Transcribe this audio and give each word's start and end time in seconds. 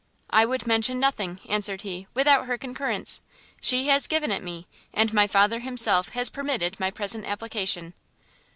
"I 0.31 0.47
would 0.47 0.65
mention 0.65 0.99
nothing," 0.99 1.39
answered 1.47 1.81
he, 1.81 2.07
"without 2.15 2.47
her 2.47 2.57
concurrence; 2.57 3.21
she 3.61 3.85
has 3.89 4.07
given 4.07 4.31
it 4.31 4.41
me: 4.41 4.65
and 4.95 5.13
my 5.13 5.27
father 5.27 5.59
himself 5.59 6.09
has 6.13 6.27
permitted 6.27 6.79
my 6.79 6.89
present 6.89 7.25
application." 7.27 7.93